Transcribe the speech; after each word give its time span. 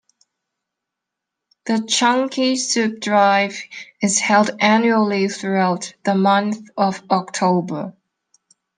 The 1.67 1.85
Chunky 1.87 2.55
Soup 2.55 2.99
Drive 2.99 3.55
is 4.01 4.17
held 4.19 4.49
annually 4.59 5.27
throughout 5.29 5.93
the 6.03 6.15
month 6.15 6.71
of 6.75 7.03
October. 7.11 7.93